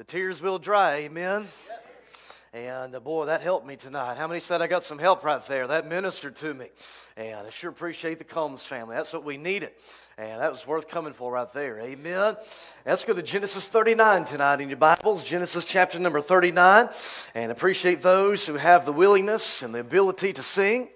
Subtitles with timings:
[0.00, 1.46] The tears will dry, amen.
[2.54, 4.16] And uh, boy, that helped me tonight.
[4.16, 5.66] How many said I got some help right there?
[5.66, 6.68] That ministered to me.
[7.18, 8.96] And I sure appreciate the Combs family.
[8.96, 9.72] That's what we needed.
[10.16, 11.78] And that was worth coming for right there.
[11.80, 12.34] Amen.
[12.86, 15.22] Let's go to Genesis 39 tonight in your Bibles.
[15.22, 16.88] Genesis chapter number 39.
[17.34, 20.88] And appreciate those who have the willingness and the ability to sing.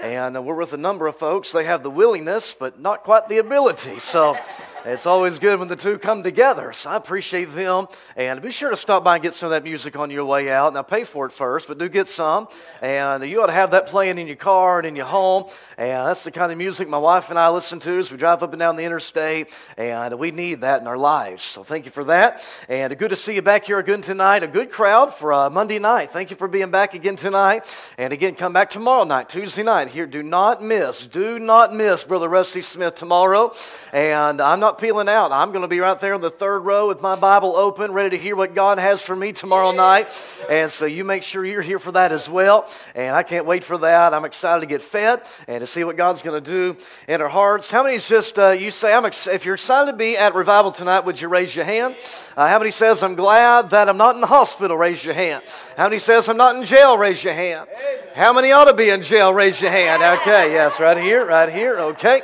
[0.00, 1.52] And uh, we're with a number of folks.
[1.52, 4.00] They have the willingness, but not quite the ability.
[4.00, 4.36] So.
[4.84, 6.72] It's always good when the two come together.
[6.72, 7.88] So I appreciate them.
[8.16, 10.50] And be sure to stop by and get some of that music on your way
[10.50, 10.72] out.
[10.72, 12.46] Now, pay for it first, but do get some.
[12.80, 15.50] And you ought to have that playing in your car and in your home.
[15.76, 18.42] And that's the kind of music my wife and I listen to as we drive
[18.44, 19.48] up and down the interstate.
[19.76, 21.42] And we need that in our lives.
[21.42, 22.48] So thank you for that.
[22.68, 24.44] And good to see you back here again tonight.
[24.44, 26.12] A good crowd for uh, Monday night.
[26.12, 27.64] Thank you for being back again tonight.
[27.98, 29.88] And again, come back tomorrow night, Tuesday night.
[29.88, 33.52] Here, do not miss, do not miss Brother Rusty Smith tomorrow.
[33.92, 35.32] And I'm not not peeling out.
[35.32, 38.10] I'm going to be right there in the third row with my Bible open, ready
[38.10, 40.10] to hear what God has for me tomorrow night.
[40.50, 42.70] And so you make sure you're here for that as well.
[42.94, 44.12] And I can't wait for that.
[44.12, 46.76] I'm excited to get fed and to see what God's going to do
[47.08, 47.70] in our hearts.
[47.70, 50.70] How many's just, uh, you say, I'm ex- if you're excited to be at revival
[50.70, 51.96] tonight, would you raise your hand?
[52.36, 54.76] Uh, how many says, I'm glad that I'm not in the hospital?
[54.76, 55.44] Raise your hand.
[55.78, 56.98] How many says, I'm not in jail?
[56.98, 57.70] Raise your hand.
[58.14, 59.32] How many ought to be in jail?
[59.32, 60.02] Raise your hand.
[60.20, 61.78] Okay, yes, right here, right here.
[61.78, 62.20] Okay.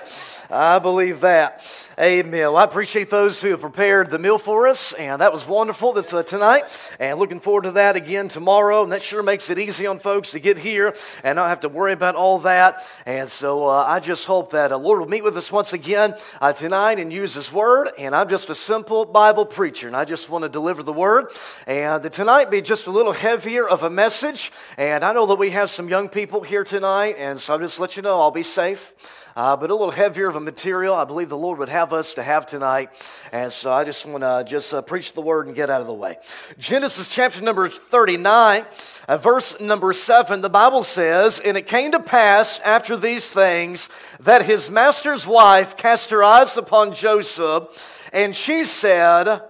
[0.55, 1.67] I believe that.
[1.99, 2.31] Amen.
[2.31, 5.93] Well, I appreciate those who have prepared the meal for us, and that was wonderful
[5.93, 6.65] this uh, tonight.
[7.01, 8.85] And looking forward to that again tomorrow.
[8.85, 10.95] And that sure makes it easy on folks to get here
[11.25, 12.87] and not have to worry about all that.
[13.05, 15.73] And so uh, I just hope that the uh, Lord will meet with us once
[15.73, 17.91] again uh, tonight and use His Word.
[17.99, 21.33] And I'm just a simple Bible preacher, and I just want to deliver the Word.
[21.67, 24.53] And tonight be just a little heavier of a message.
[24.77, 27.81] And I know that we have some young people here tonight, and so I'll just
[27.81, 28.93] let you know I'll be safe
[29.37, 32.15] uh, but a little heavier of a material I believe the Lord would have us
[32.15, 32.91] to have tonight.
[33.33, 35.87] And so I just want to just uh, preach the word and get out of
[35.87, 36.19] the way.
[36.59, 38.67] Genesis chapter number 39,
[39.09, 43.89] uh, verse number 7, the Bible says, And it came to pass after these things
[44.21, 49.41] that his master's wife cast her eyes upon Joseph, and she said,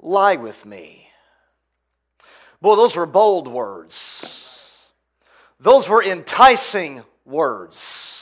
[0.00, 1.08] Lie with me.
[2.60, 4.48] Boy, those were bold words.
[5.58, 8.19] Those were enticing words.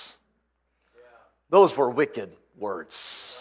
[1.51, 3.35] Those were wicked words.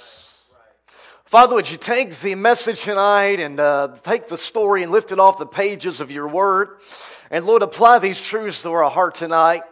[1.26, 5.20] Father, would you take the message tonight and uh, take the story and lift it
[5.20, 6.80] off the pages of your word?
[7.30, 9.64] And Lord, apply these truths to our heart tonight.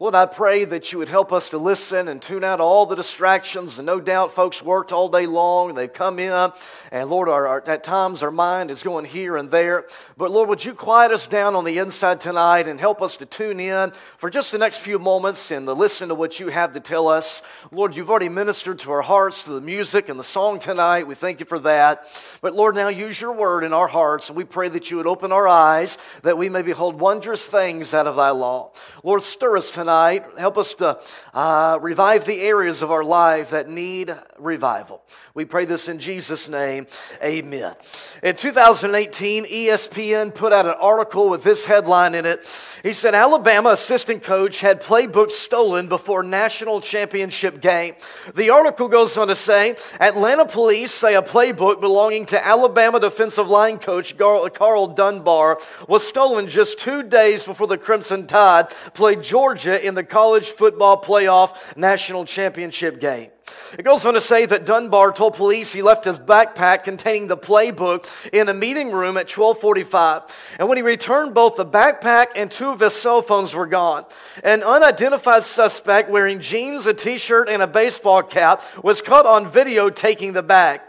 [0.00, 2.94] Lord, I pray that you would help us to listen and tune out all the
[2.94, 3.80] distractions.
[3.80, 6.52] And no doubt folks worked all day long they've come in.
[6.92, 9.88] And Lord, our, our, at times our mind is going here and there.
[10.16, 13.26] But Lord, would you quiet us down on the inside tonight and help us to
[13.26, 16.74] tune in for just the next few moments and to listen to what you have
[16.74, 17.42] to tell us.
[17.72, 21.08] Lord, you've already ministered to our hearts through the music and the song tonight.
[21.08, 22.06] We thank you for that.
[22.40, 24.28] But Lord, now use your word in our hearts.
[24.28, 27.94] And we pray that you would open our eyes that we may behold wondrous things
[27.94, 28.70] out of thy law.
[29.02, 30.22] Lord, stir us tonight tonight.
[30.36, 31.00] Help us to
[31.32, 35.00] uh, revive the areas of our life that need revival.
[35.38, 36.88] We pray this in Jesus' name.
[37.22, 37.76] Amen.
[38.24, 42.44] In 2018, ESPN put out an article with this headline in it.
[42.82, 47.94] He said Alabama assistant coach had playbook stolen before national championship game.
[48.34, 53.46] The article goes on to say Atlanta police say a playbook belonging to Alabama defensive
[53.46, 59.86] line coach Karl Dunbar was stolen just two days before the Crimson Tide played Georgia
[59.86, 63.30] in the college football playoff national championship game.
[63.76, 67.36] It goes on to say that Dunbar told police he left his backpack containing the
[67.36, 70.22] playbook in a meeting room at 1245.
[70.58, 74.06] And when he returned, both the backpack and two of his cell phones were gone.
[74.42, 79.90] An unidentified suspect wearing jeans, a t-shirt, and a baseball cap was caught on video
[79.90, 80.80] taking the bag.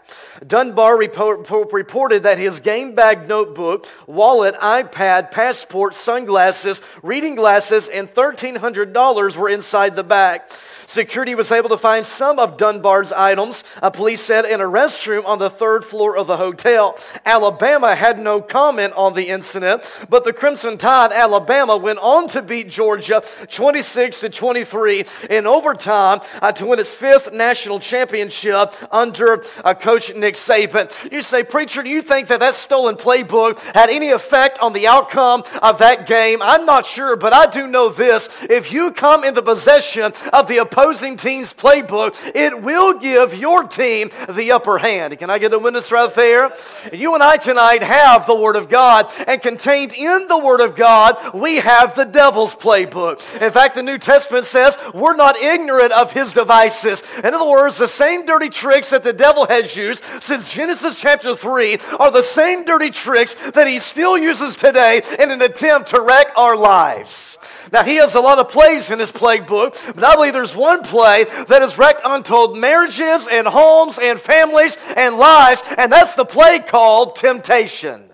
[0.46, 8.08] Dunbar report, reported that his game bag notebook, wallet, iPad, passport, sunglasses, reading glasses, and
[8.08, 10.42] $1,300 were inside the bag.
[10.88, 15.26] Security was able to find some of Dunbar's items, uh, police said, in a restroom
[15.26, 16.98] on the third floor of the hotel.
[17.26, 22.42] Alabama had no comment on the incident, but the Crimson Tide, Alabama, went on to
[22.42, 29.44] beat Georgia 26 to 23 in overtime uh, to win its fifth national championship under
[29.64, 30.90] uh, Coach Nick Saban.
[31.12, 34.88] You say, Preacher, do you think that that stolen playbook had any effect on the
[34.88, 36.42] outcome of that game?
[36.42, 38.30] I'm not sure, but I do know this.
[38.42, 43.64] If you come in the possession of the opposing team's playbook, it will give your
[43.64, 45.18] team the upper hand.
[45.20, 46.52] Can I get a witness right there?
[46.94, 50.76] You and I tonight have the Word of God, and contained in the Word of
[50.76, 53.20] God, we have the devil's playbook.
[53.42, 57.04] In fact, the New Testament says we're not ignorant of his devices.
[57.24, 61.36] In other words, the same dirty tricks that the devil has used since Genesis chapter
[61.36, 66.02] 3 are the same dirty tricks that he still uses today in an attempt to
[66.02, 67.38] wreck our lives.
[67.72, 70.84] Now, he has a lot of plays in his playbook, but I believe there's one
[70.84, 76.26] play that has wrecked untold marriages and homes and families and lives, and that's the
[76.26, 78.09] play called temptation.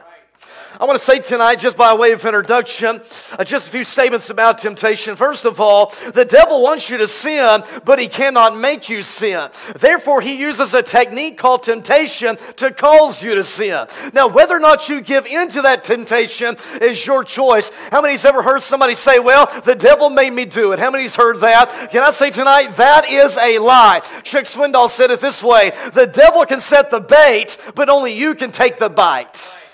[0.78, 3.00] I want to say tonight, just by way of introduction,
[3.40, 5.16] uh, just a few statements about temptation.
[5.16, 9.50] First of all, the devil wants you to sin, but he cannot make you sin.
[9.74, 13.88] Therefore, he uses a technique called temptation to cause you to sin.
[14.14, 17.72] Now, whether or not you give into that temptation is your choice.
[17.90, 20.80] How many's ever heard somebody say, Well, the devil made me do it?
[20.80, 21.90] How many's heard that?
[21.92, 24.02] Can I say tonight, that is a lie?
[24.24, 28.36] Chuck Swindoll said it this way The devil can set the bait, but only you
[28.36, 29.65] can take the bite.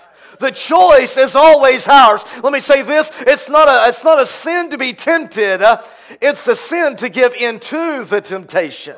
[0.41, 2.25] The choice is always ours.
[2.43, 5.83] Let me say this it's not a, it's not a sin to be tempted, uh,
[6.19, 8.95] it's a sin to give into the temptation.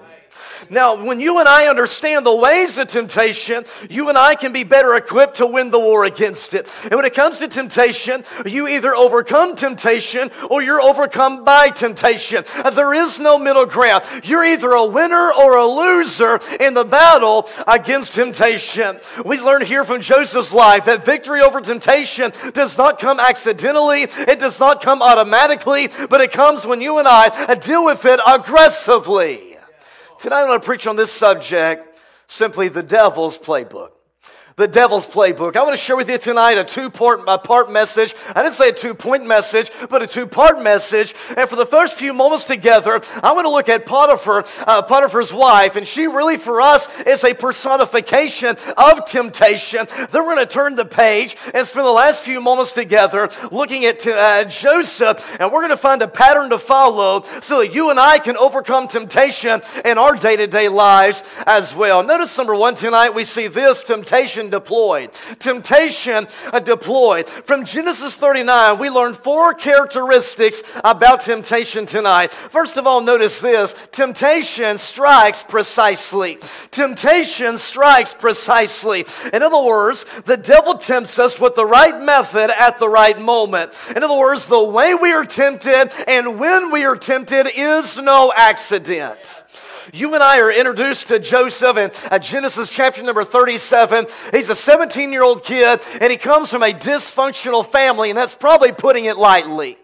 [0.69, 4.63] Now, when you and I understand the ways of temptation, you and I can be
[4.63, 6.71] better equipped to win the war against it.
[6.83, 12.43] And when it comes to temptation, you either overcome temptation or you're overcome by temptation.
[12.73, 14.03] There is no middle ground.
[14.23, 18.99] You're either a winner or a loser in the battle against temptation.
[19.25, 24.39] We learn here from Joseph's life that victory over temptation does not come accidentally, it
[24.39, 29.52] does not come automatically, but it comes when you and I deal with it aggressively.
[30.19, 33.91] Tonight I'm going to preach on this subject simply the devil's playbook
[34.55, 35.55] the devil's playbook.
[35.55, 37.23] I want to share with you tonight a two part,
[37.71, 38.15] message.
[38.35, 41.15] I didn't say a two point message, but a two part message.
[41.35, 45.33] And for the first few moments together, I want to look at Potiphar, uh, Potiphar's
[45.33, 49.87] wife, and she really for us is a personification of temptation.
[50.11, 53.85] Then we're going to turn the page and spend the last few moments together looking
[53.85, 57.89] at uh, Joseph, and we're going to find a pattern to follow so that you
[57.89, 62.03] and I can overcome temptation in our day to day lives as well.
[62.03, 65.11] Notice number one tonight, we see this temptation temptation deployed.
[65.39, 67.27] Temptation uh, deployed.
[67.27, 72.31] From Genesis 39, we learn four characteristics about temptation tonight.
[72.33, 76.37] First of all, notice this temptation strikes precisely.
[76.71, 79.05] Temptation strikes precisely.
[79.31, 83.73] In other words, the devil tempts us with the right method at the right moment.
[83.95, 88.33] In other words, the way we are tempted and when we are tempted is no
[88.35, 89.42] accident.
[89.91, 94.05] You and I are introduced to Joseph in uh, Genesis chapter number 37.
[94.31, 98.35] He's a 17 year old kid, and he comes from a dysfunctional family, and that's
[98.35, 99.77] probably putting it lightly.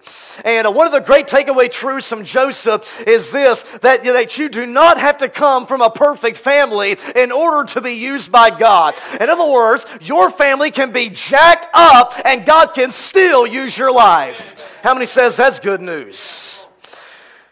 [0.45, 4.47] And uh, one of the great takeaway truths from Joseph is this that, that you
[4.47, 8.49] do not have to come from a perfect family in order to be used by
[8.49, 8.95] God.
[9.19, 13.91] In other words, your family can be jacked up and God can still use your
[13.91, 14.79] life.
[14.81, 16.58] How many says that's good news?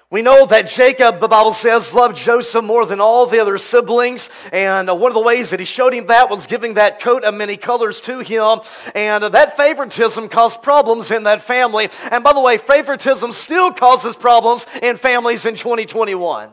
[0.10, 4.30] We know that Jacob, the Bible says, loved Joseph more than all the other siblings.
[4.54, 7.26] And uh, one of the ways that he showed him that was giving that coat
[7.26, 8.62] of many colors to him.
[8.96, 11.90] And uh, that favoritism caused problems in that family.
[12.10, 16.52] And by the way, favoritism still causes problems in families in 2021.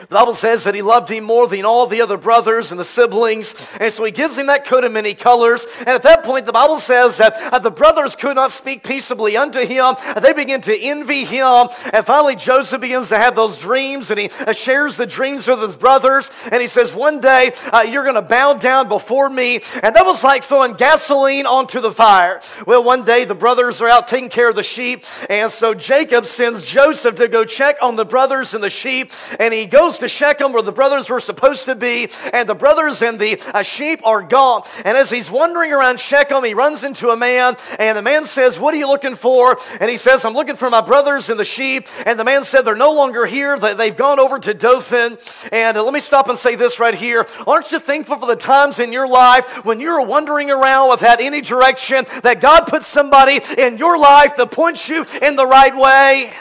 [0.00, 2.84] The Bible says that he loved him more than all the other brothers and the
[2.84, 3.54] siblings.
[3.80, 5.66] And so he gives him that coat of many colors.
[5.78, 9.60] And at that point, the Bible says that the brothers could not speak peaceably unto
[9.60, 9.94] him.
[10.20, 11.68] They begin to envy him.
[11.92, 15.60] And finally, Joseph begins to have those dreams and he uh, shares the dreams with
[15.60, 16.30] his brothers.
[16.50, 19.60] And he says, One day, uh, you're going to bow down before me.
[19.82, 22.40] And that was like throwing gasoline onto the fire.
[22.66, 25.04] Well, one day, the brothers are out taking care of the sheep.
[25.30, 29.12] And so Jacob sends Joseph to go check on the brothers and the sheep.
[29.38, 33.02] And he goes to Shechem where the brothers were supposed to be, and the brothers
[33.02, 34.62] and the uh, sheep are gone.
[34.84, 38.58] And as he's wandering around Shechem, he runs into a man, and the man says,
[38.58, 39.58] What are you looking for?
[39.80, 41.88] And he says, I'm looking for my brothers and the sheep.
[42.06, 43.58] And the man said, They're no longer here.
[43.58, 45.18] They've gone over to Dothan.
[45.52, 47.26] And uh, let me stop and say this right here.
[47.46, 51.40] Aren't you thankful for the times in your life when you're wandering around without any
[51.40, 56.32] direction that God put somebody in your life that points you in the right way?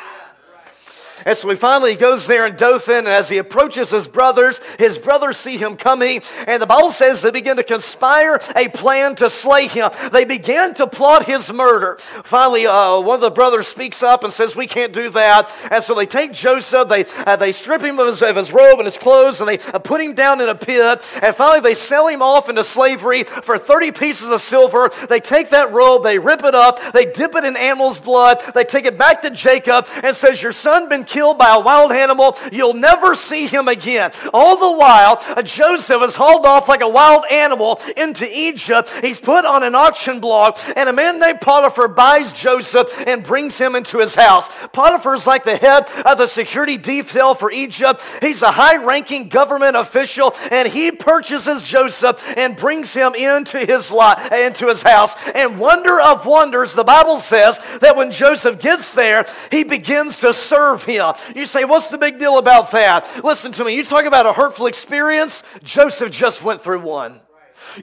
[1.25, 4.97] And so he finally goes there in Dothan, and as he approaches his brothers, his
[4.97, 9.29] brothers see him coming, and the Bible says they begin to conspire a plan to
[9.29, 9.91] slay him.
[10.11, 11.97] They began to plot his murder.
[12.23, 15.53] Finally, uh, one of the brothers speaks up and says, We can't do that.
[15.71, 18.79] And so they take Joseph, they, uh, they strip him of his, of his, robe
[18.79, 21.01] and his clothes, and they uh, put him down in a pit.
[21.21, 24.91] And finally, they sell him off into slavery for 30 pieces of silver.
[25.09, 28.63] They take that robe, they rip it up, they dip it in animal's blood, they
[28.63, 32.35] take it back to Jacob, and says, Your son been killed by a wild animal.
[32.51, 34.11] You'll never see him again.
[34.33, 38.91] All the while, Joseph is hauled off like a wild animal into Egypt.
[39.01, 43.59] He's put on an auction block, and a man named Potiphar buys Joseph and brings
[43.59, 44.49] him into his house.
[44.73, 48.01] Potiphar is like the head of the security detail for Egypt.
[48.19, 53.91] He's a high ranking government official, and he purchases Joseph and brings him into his,
[53.91, 55.15] lot, into his house.
[55.35, 60.33] And wonder of wonders, the Bible says that when Joseph gets there, he begins to
[60.33, 61.02] serve him.
[61.35, 63.23] You say, What's the big deal about that?
[63.23, 63.75] Listen to me.
[63.75, 67.19] You talk about a hurtful experience, Joseph just went through one.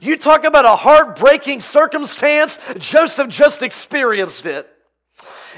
[0.01, 4.67] You talk about a heartbreaking circumstance, Joseph just experienced it.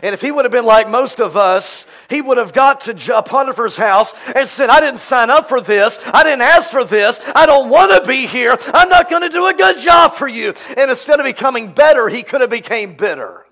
[0.01, 3.15] And if he would have been like most of us, he would have got to
[3.15, 5.99] uh, Potiphar's house and said, I didn't sign up for this.
[6.05, 7.19] I didn't ask for this.
[7.35, 8.57] I don't want to be here.
[8.73, 10.55] I'm not going to do a good job for you.
[10.75, 13.42] And instead of becoming better, he could have became bitter.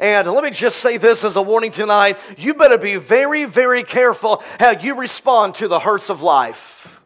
[0.00, 2.18] And let me just say this as a warning tonight.
[2.38, 7.00] You better be very, very careful how you respond to the hurts of life.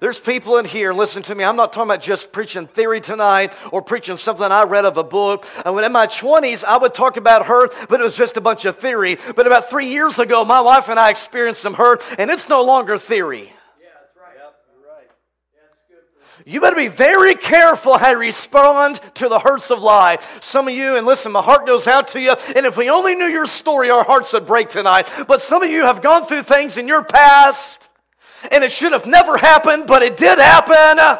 [0.00, 3.52] There's people in here, listen to me, I'm not talking about just preaching theory tonight
[3.72, 5.44] or preaching something I read of a book.
[5.64, 8.40] And when in my 20s, I would talk about hurt, but it was just a
[8.40, 9.18] bunch of theory.
[9.34, 12.62] But about three years ago, my wife and I experienced some hurt, and it's no
[12.62, 13.52] longer theory.
[16.48, 20.42] You better be very careful how you respond to the hurts of life.
[20.42, 22.32] Some of you, and listen, my heart goes out to you.
[22.56, 25.12] And if we only knew your story, our hearts would break tonight.
[25.28, 27.90] But some of you have gone through things in your past
[28.50, 31.18] and it should have never happened, but it did happen.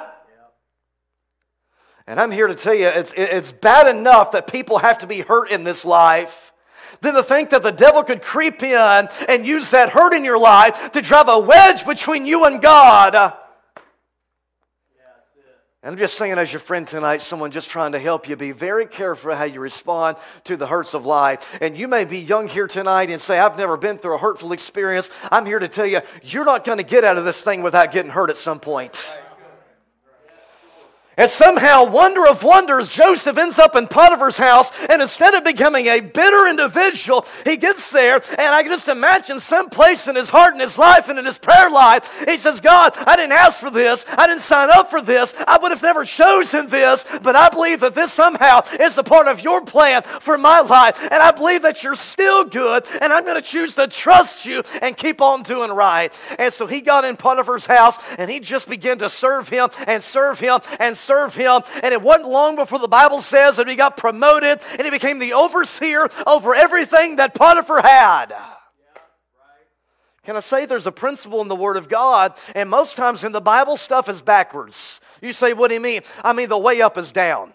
[2.06, 5.20] And I'm here to tell you, it's, it's bad enough that people have to be
[5.20, 6.54] hurt in this life.
[7.02, 10.38] Than to think that the devil could creep in and use that hurt in your
[10.38, 13.36] life to drive a wedge between you and God.
[15.88, 18.52] And I'm just saying, as your friend tonight, someone just trying to help you, be
[18.52, 21.56] very careful how you respond to the hurts of life.
[21.62, 24.52] And you may be young here tonight and say, I've never been through a hurtful
[24.52, 25.08] experience.
[25.32, 27.90] I'm here to tell you, you're not going to get out of this thing without
[27.90, 29.18] getting hurt at some point.
[31.18, 35.86] And somehow, wonder of wonders, Joseph ends up in Potiphar's house, and instead of becoming
[35.86, 40.28] a bitter individual, he gets there, and I can just imagine some place in his
[40.28, 43.58] heart and his life and in his prayer life, he says, God, I didn't ask
[43.58, 44.04] for this.
[44.08, 45.34] I didn't sign up for this.
[45.44, 49.26] I would have never chosen this, but I believe that this somehow is a part
[49.26, 51.02] of your plan for my life.
[51.02, 54.62] And I believe that you're still good, and I'm going to choose to trust you
[54.80, 56.16] and keep on doing right.
[56.38, 60.00] And so he got in Potiphar's house, and he just began to serve him and
[60.00, 61.62] serve him and serve serve him.
[61.82, 65.18] And it wasn't long before the Bible says that he got promoted and he became
[65.18, 68.34] the overseer over everything that Potiphar had.
[70.24, 73.32] Can I say there's a principle in the Word of God, and most times in
[73.32, 75.00] the Bible, stuff is backwards.
[75.22, 76.02] You say, What do you mean?
[76.22, 77.54] I mean, the way up is down.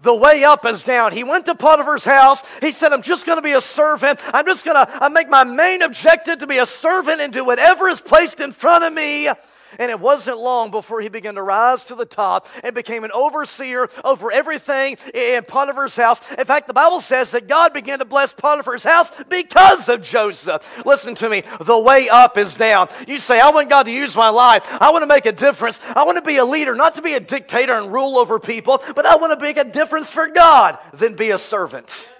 [0.00, 1.12] The way up is down.
[1.12, 2.42] He went to Potiphar's house.
[2.60, 4.20] He said, I'm just going to be a servant.
[4.34, 7.88] I'm just going to make my main objective to be a servant and do whatever
[7.88, 9.28] is placed in front of me.
[9.78, 13.10] And it wasn't long before he began to rise to the top and became an
[13.12, 16.20] overseer over everything in Potiphar's house.
[16.32, 20.68] In fact, the Bible says that God began to bless Potiphar's house because of Joseph.
[20.86, 22.88] Listen to me, the way up is down.
[23.06, 24.66] You say, I want God to use my life.
[24.80, 25.80] I want to make a difference.
[25.94, 28.82] I want to be a leader, not to be a dictator and rule over people,
[28.94, 32.10] but I want to make a difference for God, then be a servant.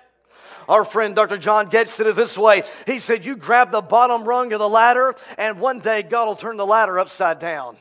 [0.69, 1.39] Our friend Dr.
[1.39, 2.63] John Goetsch said it this way.
[2.87, 6.37] He said, You grab the bottom rung of the ladder, and one day God will
[6.37, 7.77] turn the ladder upside down.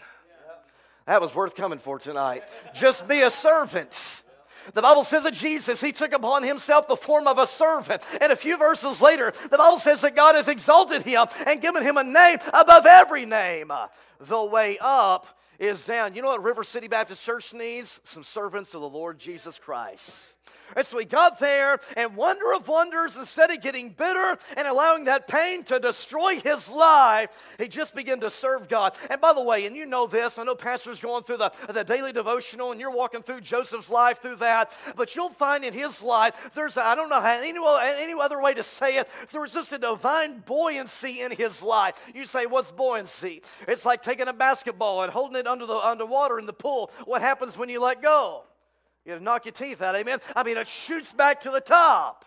[1.06, 2.44] That was worth coming for tonight.
[2.74, 4.24] Just be a servant.
[4.74, 8.04] The Bible says that Jesus, he took upon himself the form of a servant.
[8.20, 11.84] And a few verses later, the Bible says that God has exalted him and given
[11.84, 13.72] him a name above every name.
[14.20, 15.28] The way up
[15.60, 16.16] is down.
[16.16, 18.02] You know what River City Baptist Church needs?
[18.04, 20.36] Some servants of the Lord Jesus Christ.
[20.76, 25.06] And so he got there, and wonder of wonders, instead of getting bitter and allowing
[25.06, 28.96] that pain to destroy his life, he just began to serve God.
[29.10, 31.84] And by the way, and you know this, I know Pastor's going through the, the
[31.84, 36.02] daily devotional, and you're walking through Joseph's life through that, but you'll find in his
[36.02, 37.54] life, there's, I don't know how, any,
[38.02, 42.00] any other way to say it, there's just a divine buoyancy in his life.
[42.14, 43.42] You say, what's buoyancy?
[43.68, 46.92] It's like taking a basketball and holding it under the underwater in the pool.
[47.06, 48.44] What happens when you let go?
[49.08, 50.20] It'll knock your teeth out, amen?
[50.36, 52.26] I mean, it shoots back to the top.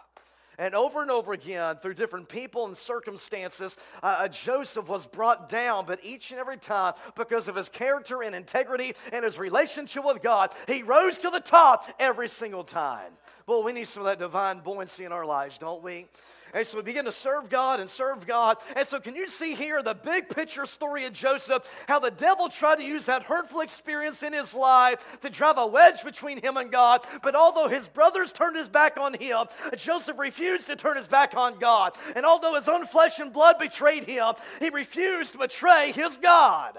[0.57, 5.49] And over and over again, through different people and circumstances, uh, uh, Joseph was brought
[5.49, 10.05] down, but each and every time, because of his character and integrity and his relationship
[10.05, 13.13] with God, he rose to the top every single time.
[13.47, 16.07] Well, we need some of that divine buoyancy in our lives, don't we?
[16.53, 18.59] And so we begin to serve God and serve God.
[18.77, 21.69] And so, can you see here the big picture story of Joseph?
[21.87, 25.67] How the devil tried to use that hurtful experience in his life to drive a
[25.67, 27.07] wedge between him and God.
[27.23, 31.37] But although his brothers turned his back on him, Joseph refused to turn his back
[31.37, 31.97] on God.
[32.17, 36.77] And although his own flesh and blood betrayed him, he refused to betray his God.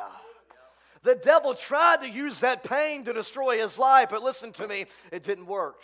[1.04, 4.86] The devil tried to use that pain to destroy his life, but listen to me,
[5.12, 5.82] it didn't work.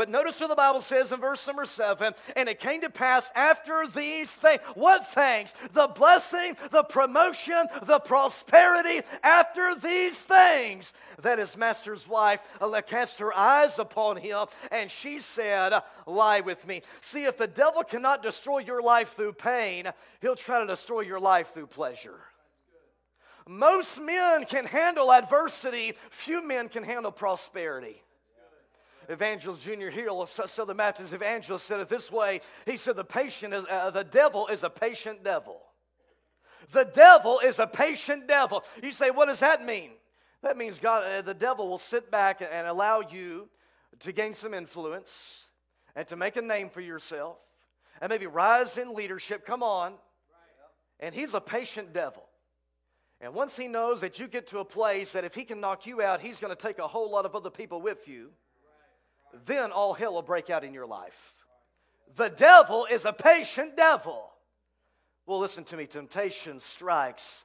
[0.00, 3.30] But notice what the Bible says in verse number seven, and it came to pass
[3.34, 4.62] after these things.
[4.72, 5.52] What things?
[5.74, 10.94] The blessing, the promotion, the prosperity after these things.
[11.20, 15.74] That his master's wife uh, cast her eyes upon him, and she said,
[16.06, 16.80] Lie with me.
[17.02, 19.86] See, if the devil cannot destroy your life through pain,
[20.22, 22.20] he'll try to destroy your life through pleasure.
[23.46, 28.02] Most men can handle adversity, few men can handle prosperity.
[29.10, 32.40] Evangelist Junior Hill, Southern Baptist evangelist, said it this way.
[32.64, 35.60] He said, "The patient is uh, the devil is a patient devil.
[36.70, 39.90] The devil is a patient devil." You say, "What does that mean?"
[40.42, 43.48] That means God, uh, the devil will sit back and allow you
[43.98, 45.48] to gain some influence
[45.96, 47.36] and to make a name for yourself
[48.00, 49.44] and maybe rise in leadership.
[49.44, 49.94] Come on,
[51.00, 52.22] and he's a patient devil.
[53.20, 55.84] And once he knows that you get to a place that if he can knock
[55.84, 58.30] you out, he's going to take a whole lot of other people with you
[59.46, 61.34] then all hell will break out in your life.
[62.16, 64.30] The devil is a patient devil.
[65.26, 67.44] Well, listen to me temptation strikes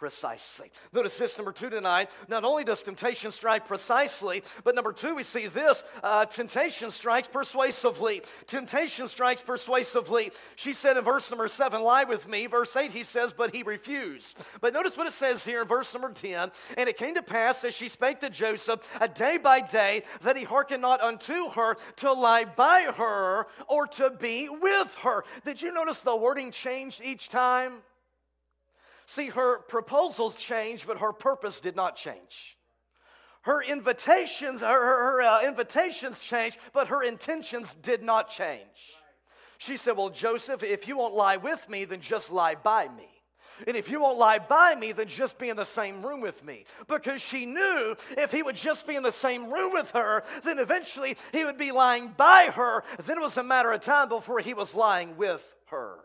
[0.00, 0.72] precisely.
[0.94, 2.10] Notice this, number two tonight.
[2.26, 7.28] Not only does temptation strike precisely, but number two, we see this uh, temptation strikes
[7.28, 8.22] persuasively.
[8.46, 10.32] Temptation strikes persuasively.
[10.56, 12.46] She said in verse number seven, Lie with me.
[12.46, 14.42] Verse eight, he says, But he refused.
[14.62, 17.62] But notice what it says here in verse number 10 And it came to pass
[17.62, 21.76] as she spake to Joseph, a day by day, that he hearkened not unto her
[21.96, 25.24] to lie by her or to be with her.
[25.44, 27.82] Did you notice the wording changed each time?
[29.10, 32.56] See, her proposals changed, but her purpose did not change.
[33.42, 38.94] Her invitations, her, her, uh, invitations changed, but her intentions did not change.
[39.58, 43.08] She said, Well, Joseph, if you won't lie with me, then just lie by me.
[43.66, 46.44] And if you won't lie by me, then just be in the same room with
[46.44, 46.64] me.
[46.86, 50.60] Because she knew if he would just be in the same room with her, then
[50.60, 52.84] eventually he would be lying by her.
[53.04, 55.98] Then it was a matter of time before he was lying with her.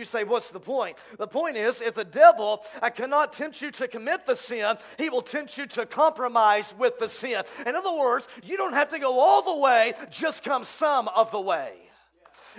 [0.00, 0.96] You say, what's the point?
[1.18, 5.10] The point is, if the devil I cannot tempt you to commit the sin, he
[5.10, 7.42] will tempt you to compromise with the sin.
[7.66, 11.30] In other words, you don't have to go all the way, just come some of
[11.32, 11.89] the way.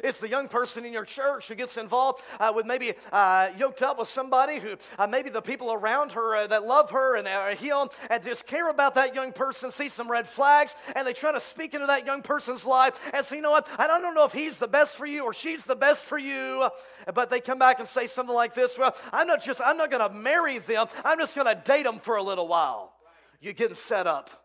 [0.03, 3.81] It's the young person in your church who gets involved uh, with maybe uh, yoked
[3.81, 7.27] up with somebody who uh, maybe the people around her uh, that love her and
[7.27, 11.13] are him and just care about that young person see some red flags and they
[11.13, 14.13] try to speak into that young person's life and say, you know what, I don't
[14.13, 16.69] know if he's the best for you or she's the best for you,
[17.13, 19.91] but they come back and say something like this, well, I'm not just, I'm not
[19.91, 22.93] going to marry them, I'm just going to date them for a little while.
[23.39, 24.40] You're getting set up.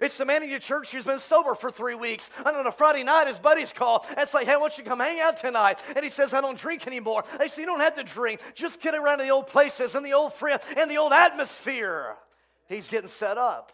[0.00, 2.30] It's the man in your church who's been sober for three weeks.
[2.38, 5.00] And on a Friday night, his buddies call and say, Hey, why don't you come
[5.00, 5.78] hang out tonight?
[5.94, 7.24] And he says, I don't drink anymore.
[7.38, 8.40] They say, You don't have to drink.
[8.54, 12.16] Just get around to the old places and the old friends and the old atmosphere.
[12.68, 13.72] He's getting set up.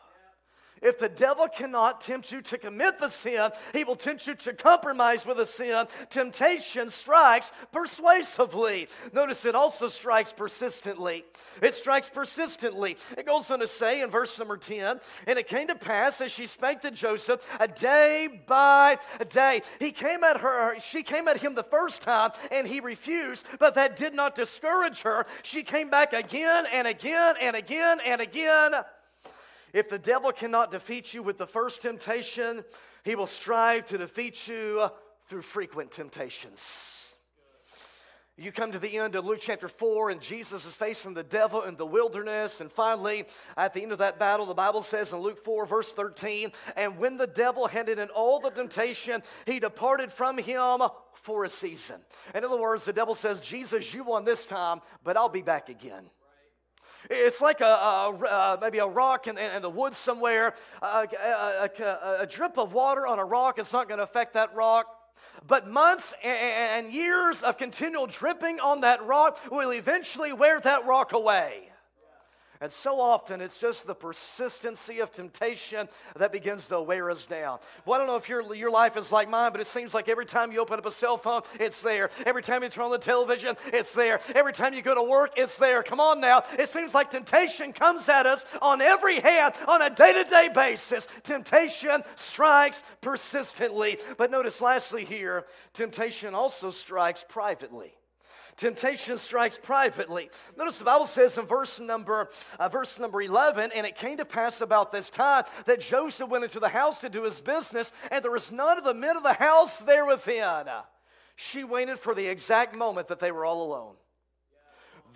[0.82, 4.52] If the devil cannot tempt you to commit the sin, he will tempt you to
[4.52, 5.86] compromise with the sin.
[6.10, 8.88] Temptation strikes persuasively.
[9.12, 11.24] Notice it also strikes persistently.
[11.62, 12.98] It strikes persistently.
[13.16, 16.30] It goes on to say in verse number 10 And it came to pass as
[16.30, 19.62] she spake to Joseph, a day by a day.
[19.78, 23.74] He came at her, she came at him the first time, and he refused, but
[23.74, 25.26] that did not discourage her.
[25.42, 28.72] She came back again and again and again and again.
[29.72, 32.64] If the devil cannot defeat you with the first temptation,
[33.04, 34.88] he will strive to defeat you
[35.28, 36.96] through frequent temptations.
[38.38, 41.62] You come to the end of Luke chapter 4, and Jesus is facing the devil
[41.62, 42.60] in the wilderness.
[42.60, 43.24] And finally,
[43.56, 46.98] at the end of that battle, the Bible says in Luke 4, verse 13, and
[46.98, 50.82] when the devil had in all the temptation, he departed from him
[51.14, 51.96] for a season.
[52.34, 55.70] In other words, the devil says, Jesus, you won this time, but I'll be back
[55.70, 56.10] again.
[57.10, 60.54] It's like a, a, a uh, maybe a rock in, in, the woods somewhere.
[60.82, 61.08] A,
[62.20, 64.86] a, drip of water on a rock is not going to affect that rock.
[65.46, 71.12] But months and years of continual dripping on that rock will eventually wear that rock
[71.12, 71.70] away.
[72.60, 77.58] And so often it's just the persistency of temptation that begins to wear us down.
[77.84, 80.08] Well, I don't know if your, your life is like mine, but it seems like
[80.08, 82.10] every time you open up a cell phone, it's there.
[82.24, 84.20] Every time you turn on the television, it's there.
[84.34, 85.82] Every time you go to work, it's there.
[85.82, 86.42] Come on now.
[86.58, 90.48] It seems like temptation comes at us on every hand on a day to day
[90.54, 91.08] basis.
[91.22, 93.98] Temptation strikes persistently.
[94.16, 97.92] But notice, lastly, here, temptation also strikes privately.
[98.56, 100.30] Temptation strikes privately.
[100.56, 104.24] Notice the Bible says in verse number, uh, verse number 11, and it came to
[104.24, 108.24] pass about this time that Joseph went into the house to do his business, and
[108.24, 110.64] there was none of the men of the house there within.
[111.36, 113.94] She waited for the exact moment that they were all alone.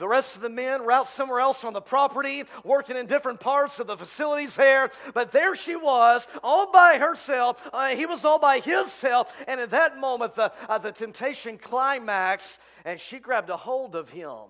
[0.01, 3.39] The rest of the men were out somewhere else on the property, working in different
[3.39, 4.91] parts of the facilities there.
[5.13, 7.69] But there she was, all by herself.
[7.71, 9.37] Uh, he was all by himself.
[9.47, 14.09] And at that moment, the, uh, the temptation climax, and she grabbed a hold of
[14.09, 14.49] him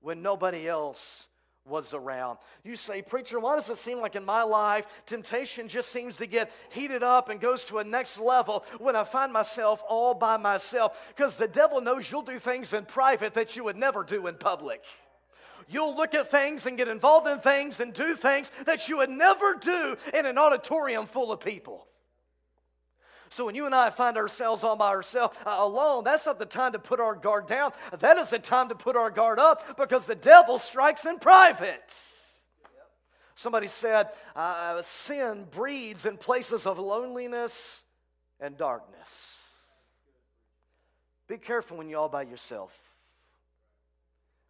[0.00, 1.28] when nobody else
[1.68, 2.38] was around.
[2.64, 6.26] You say, Preacher, why does it seem like in my life temptation just seems to
[6.26, 10.36] get heated up and goes to a next level when I find myself all by
[10.36, 11.12] myself?
[11.14, 14.36] Because the devil knows you'll do things in private that you would never do in
[14.36, 14.84] public.
[15.68, 19.10] You'll look at things and get involved in things and do things that you would
[19.10, 21.87] never do in an auditorium full of people.
[23.30, 26.46] So when you and I find ourselves all by ourselves uh, alone, that's not the
[26.46, 27.72] time to put our guard down.
[27.98, 31.94] That is the time to put our guard up because the devil strikes in private.
[33.34, 37.82] Somebody said, uh, sin breeds in places of loneliness
[38.40, 39.38] and darkness.
[41.28, 42.76] Be careful when you're all by yourself.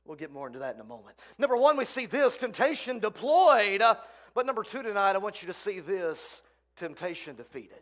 [0.07, 1.19] We'll get more into that in a moment.
[1.37, 3.83] Number one, we see this temptation deployed.
[3.83, 3.97] Uh,
[4.33, 6.41] but number two tonight, I want you to see this
[6.77, 7.81] temptation defeated.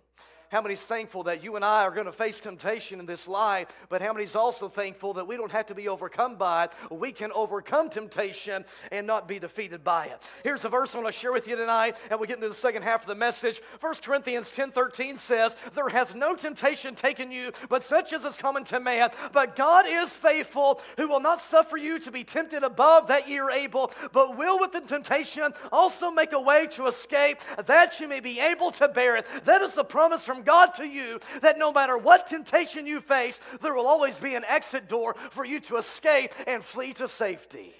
[0.49, 3.69] How many's thankful that you and I are going to face temptation in this life,
[3.89, 6.73] but how many's also thankful that we don't have to be overcome by it?
[6.91, 10.23] We can overcome temptation and not be defeated by it.
[10.45, 12.55] Here's a verse I want to share with you tonight, and we get into the
[12.55, 13.61] second half of the message.
[13.81, 18.37] 1 Corinthians 10 13 says, There hath no temptation taken you, but such as is
[18.37, 19.11] common to man.
[19.33, 23.39] But God is faithful, who will not suffer you to be tempted above that ye
[23.39, 28.07] are able, but will with the temptation also make a way to escape, that you
[28.07, 29.27] may be able to bear it.
[29.45, 33.01] That is the promise from from God to you that no matter what temptation you
[33.01, 37.09] face, there will always be an exit door for you to escape and flee to
[37.09, 37.73] safety.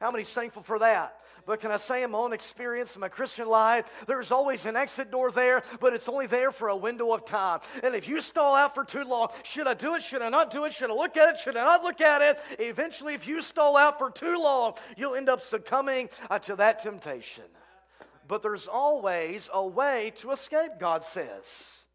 [0.00, 1.16] How many thankful for that?
[1.46, 4.76] But can I say in my own experience in my Christian life, there's always an
[4.76, 7.60] exit door there, but it's only there for a window of time.
[7.84, 10.02] And if you stall out for too long, should I do it?
[10.02, 10.74] Should I not do it?
[10.74, 11.40] Should I look at it?
[11.40, 12.38] Should I not look at it?
[12.60, 16.82] Eventually, if you stall out for too long, you'll end up succumbing uh, to that
[16.82, 17.44] temptation.
[18.28, 21.85] But there's always a way to escape, God says.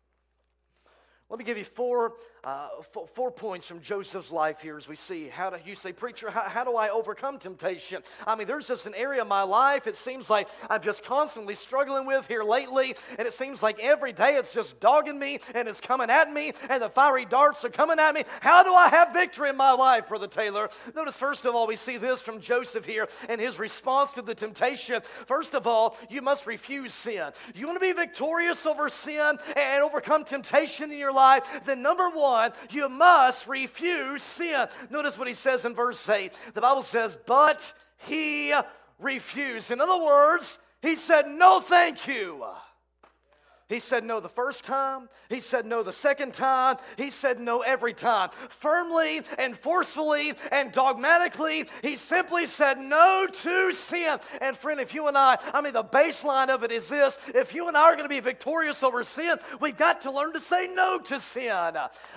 [1.31, 4.95] Let me give you four uh, f- four points from Joseph's life here as we
[4.95, 5.27] see.
[5.27, 8.01] How do you say, Preacher, how, how do I overcome temptation?
[8.25, 11.53] I mean, there's just an area of my life it seems like I'm just constantly
[11.53, 15.67] struggling with here lately, and it seems like every day it's just dogging me and
[15.67, 18.23] it's coming at me, and the fiery darts are coming at me.
[18.39, 20.69] How do I have victory in my life, Brother Taylor?
[20.95, 24.33] Notice, first of all, we see this from Joseph here and his response to the
[24.33, 25.01] temptation.
[25.27, 27.29] First of all, you must refuse sin.
[27.53, 32.09] You want to be victorious over sin and overcome temptation in your life, then number
[32.09, 34.67] one, one, you must refuse sin.
[34.89, 36.33] Notice what he says in verse 8.
[36.53, 37.73] The Bible says, But
[38.07, 38.53] he
[38.99, 39.71] refused.
[39.71, 42.43] In other words, he said, No, thank you.
[43.71, 45.07] He said no the first time.
[45.29, 46.75] He said no the second time.
[46.97, 48.31] He said no every time.
[48.49, 54.19] Firmly and forcefully and dogmatically, he simply said no to sin.
[54.41, 57.55] And friend, if you and I, I mean, the baseline of it is this if
[57.55, 60.41] you and I are going to be victorious over sin, we've got to learn to
[60.41, 61.51] say no to sin.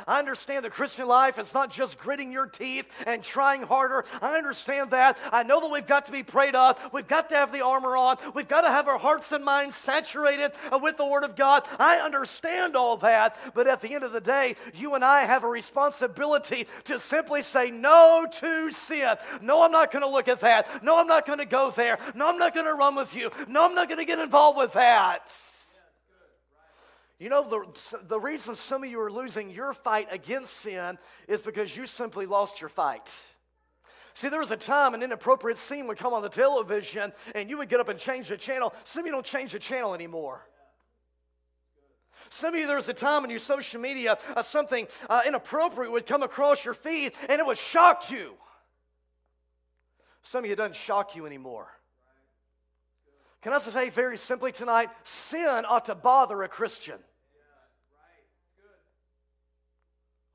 [0.09, 4.05] I understand the Christian life is not just gritting your teeth and trying harder.
[4.21, 5.19] I understand that.
[5.31, 6.93] I know that we've got to be prayed up.
[6.93, 8.17] We've got to have the armor on.
[8.35, 10.51] We've got to have our hearts and minds saturated
[10.83, 11.43] with the Word of God.
[11.44, 11.68] God.
[11.78, 15.44] I understand all that, but at the end of the day, you and I have
[15.44, 19.16] a responsibility to simply say no to sin.
[19.42, 20.83] No, I'm not going to look at that.
[20.83, 21.98] No, I'm not going to go there.
[22.14, 23.30] No, I'm not going to run with you.
[23.46, 25.30] No, I'm not going to get involved with that.
[27.18, 30.96] You know, the, the reason some of you are losing your fight against sin
[31.28, 33.12] is because you simply lost your fight.
[34.14, 37.59] See, there was a time an inappropriate scene would come on the television and you
[37.59, 38.72] would get up and change the channel.
[38.85, 40.40] Some of you don't change the channel anymore.
[42.35, 45.92] Some of you, there was a time in your social media uh, something uh, inappropriate
[45.92, 48.33] would come across your feed and it would shock you.
[50.23, 51.68] Some of you, doesn't shock you anymore.
[53.40, 56.99] Can I say very simply tonight sin ought to bother a Christian.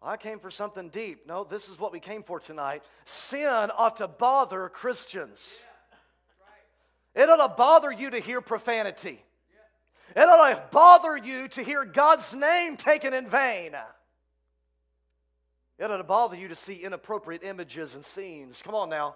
[0.02, 1.28] I came for something deep.
[1.28, 2.82] No, this is what we came for tonight.
[3.04, 5.64] Sin ought to bother Christians.
[7.14, 9.22] It ought to bother you to hear profanity.
[10.16, 13.76] It ought to bother you to hear God's name taken in vain.
[15.78, 18.62] It ought to bother you to see inappropriate images and scenes.
[18.64, 19.16] Come on now.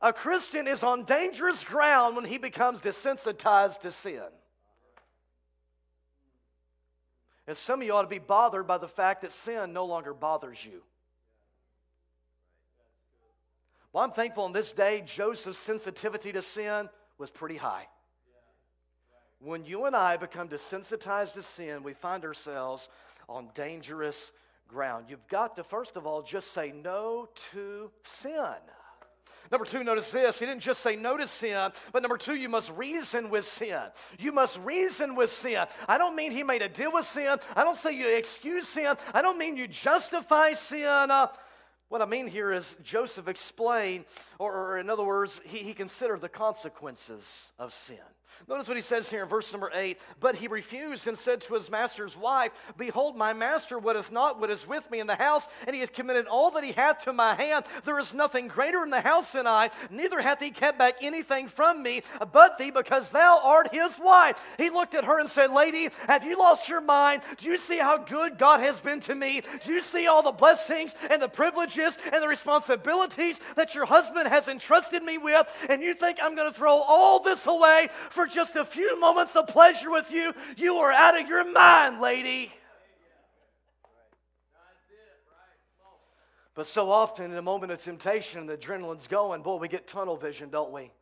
[0.00, 4.22] A Christian is on dangerous ground when he becomes desensitized to sin.
[7.46, 10.14] And some of you ought to be bothered by the fact that sin no longer
[10.14, 10.82] bothers you.
[13.92, 17.86] Well, I'm thankful on this day, Joseph's sensitivity to sin was pretty high.
[19.44, 22.88] When you and I become desensitized to sin, we find ourselves
[23.28, 24.32] on dangerous
[24.68, 25.06] ground.
[25.10, 28.54] You've got to, first of all, just say no to sin.
[29.52, 30.38] Number two, notice this.
[30.38, 33.82] He didn't just say no to sin, but number two, you must reason with sin.
[34.18, 35.66] You must reason with sin.
[35.86, 37.36] I don't mean he made a deal with sin.
[37.54, 38.96] I don't say you excuse sin.
[39.12, 41.10] I don't mean you justify sin.
[41.10, 41.26] Uh,
[41.88, 44.06] what I mean here is Joseph explained,
[44.38, 47.98] or, or in other words, he, he considered the consequences of sin.
[48.48, 50.04] Notice what he says here in verse number 8.
[50.20, 54.50] But he refused and said to his master's wife, Behold, my master wotteth not what
[54.50, 57.12] is with me in the house, and he hath committed all that he hath to
[57.12, 57.64] my hand.
[57.84, 61.48] There is nothing greater in the house than I, neither hath he kept back anything
[61.48, 64.40] from me, but thee, because thou art his wife.
[64.58, 67.22] He looked at her and said, Lady, have you lost your mind?
[67.38, 69.42] Do you see how good God has been to me?
[69.64, 74.28] Do you see all the blessings and the privileges and the responsibilities that your husband
[74.28, 75.46] has entrusted me with?
[75.68, 79.36] And you think I'm going to throw all this away for just a few moments
[79.36, 82.52] of pleasure with you, you are out of your mind, lady.
[86.54, 90.16] But so often, in a moment of temptation, the adrenaline's going, boy, we get tunnel
[90.16, 90.92] vision, don't we?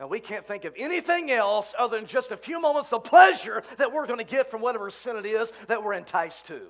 [0.00, 3.62] And we can't think of anything else other than just a few moments of pleasure
[3.78, 6.60] that we're going to get from whatever sin it is that we're enticed to.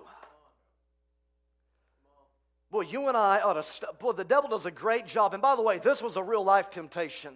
[2.70, 3.62] Boy, you and I ought to.
[3.62, 5.34] St- boy, the devil does a great job.
[5.34, 7.34] And by the way, this was a real life temptation.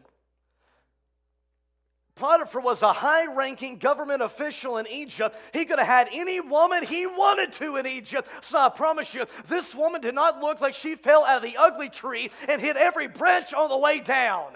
[2.16, 5.36] Potiphar was a high ranking government official in Egypt.
[5.52, 8.28] He could have had any woman he wanted to in Egypt.
[8.40, 11.58] So I promise you, this woman did not look like she fell out of the
[11.58, 14.52] ugly tree and hit every branch on the way down.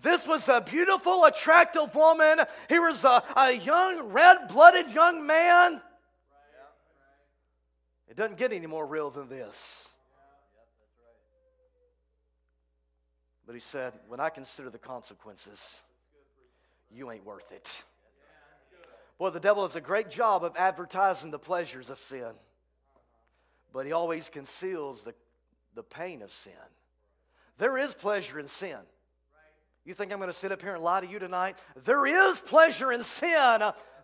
[0.00, 2.38] This was a beautiful, attractive woman.
[2.68, 5.80] Here was a, a young, red blooded young man.
[8.08, 9.88] It doesn't get any more real than this.
[13.46, 15.80] But he said, When I consider the consequences,
[16.94, 17.84] you ain't worth it.
[19.18, 22.32] Boy, the devil does a great job of advertising the pleasures of sin,
[23.72, 25.14] but he always conceals the,
[25.74, 26.52] the pain of sin.
[27.58, 28.78] There is pleasure in sin.
[29.84, 31.58] You think I'm going to sit up here and lie to you tonight?
[31.84, 33.62] There is pleasure in sin,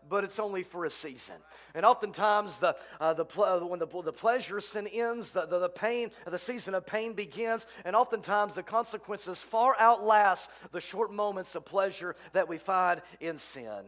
[0.09, 1.37] but it's only for a season.
[1.75, 5.69] And oftentimes, the, uh, the, uh, when the, the pleasure sin ends, the, the, the
[5.69, 11.55] pain, the season of pain begins, and oftentimes the consequences far outlast the short moments
[11.55, 13.85] of pleasure that we find in sin.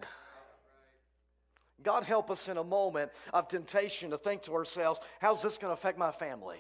[1.83, 5.71] God help us in a moment of temptation to think to ourselves, how's this going
[5.71, 6.59] to affect my family?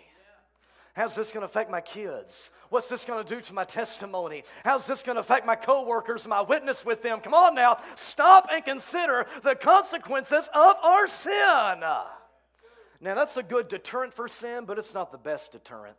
[0.94, 2.50] How's this going to affect my kids?
[2.68, 4.44] What's this going to do to my testimony?
[4.64, 7.20] How's this going to affect my coworkers, my witness with them?
[7.20, 11.81] Come on now, stop and consider the consequences of our sin.
[13.03, 15.96] Now, that's a good deterrent for sin, but it's not the best deterrent.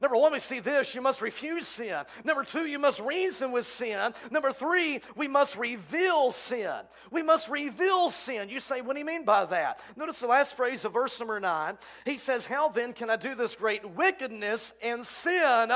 [0.00, 2.02] Number one, we see this you must refuse sin.
[2.24, 4.12] Number two, you must reason with sin.
[4.30, 6.72] Number three, we must reveal sin.
[7.10, 8.48] We must reveal sin.
[8.48, 9.80] You say, what do you mean by that?
[9.96, 11.78] Notice the last phrase of verse number nine.
[12.04, 15.70] He says, How then can I do this great wickedness and sin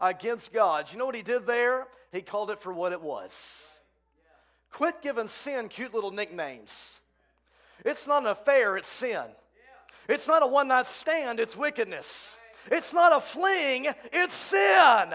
[0.00, 0.90] against God?
[0.92, 1.86] You know what he did there?
[2.12, 3.76] He called it for what it was.
[4.72, 7.00] Quit giving sin cute little nicknames.
[7.84, 9.24] It's not an affair, it's sin.
[10.08, 12.38] It's not a one night stand, it's wickedness.
[12.70, 15.12] It's not a fling, it's sin.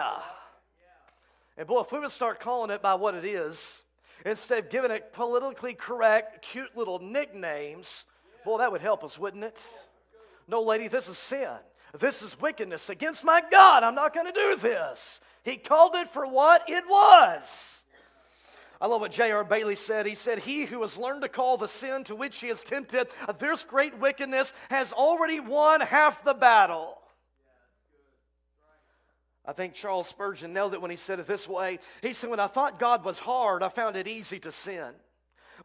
[1.58, 3.84] And boy, if we would start calling it by what it is,
[4.26, 8.06] instead of giving it politically correct, cute little nicknames,
[8.46, 9.62] boy, that would help us, wouldn't it?
[10.48, 11.50] No, lady, this is sin.
[12.00, 13.84] This is wickedness against my God.
[13.84, 15.20] I'm not going to do this.
[15.44, 17.84] He called it for what it was.
[18.80, 19.44] I love what J.R.
[19.44, 20.08] Bailey said.
[20.08, 23.08] He said, He who has learned to call the sin to which he is tempted
[23.38, 26.98] this great wickedness has already won half the battle.
[29.46, 31.80] I think Charles Spurgeon nailed it when he said it this way.
[32.02, 34.94] He said, When I thought God was hard, I found it easy to sin.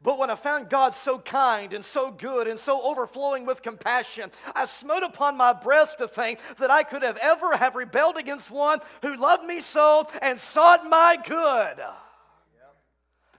[0.03, 4.31] But when I found God so kind and so good and so overflowing with compassion,
[4.55, 8.51] I smote upon my breast to think that I could have ever have rebelled against
[8.51, 11.83] one who loved me so and sought my good.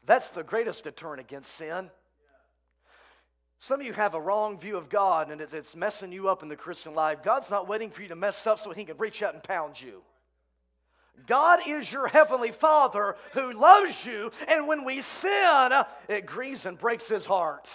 [0.05, 1.91] That's the greatest deterrent against sin.
[3.59, 6.49] Some of you have a wrong view of God and it's messing you up in
[6.49, 7.23] the Christian life.
[7.23, 9.79] God's not waiting for you to mess up so he can reach out and pound
[9.79, 10.01] you.
[11.25, 15.71] God is your heavenly Father who loves you, and when we sin,
[16.07, 17.69] it grieves and breaks his heart.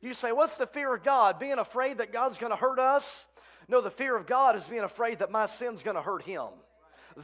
[0.00, 1.38] You say, What's the fear of God?
[1.38, 3.26] Being afraid that God's going to hurt us?
[3.68, 6.48] No, the fear of God is being afraid that my sin's going to hurt him.